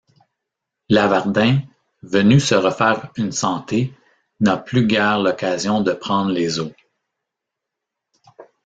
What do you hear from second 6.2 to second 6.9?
les eaux.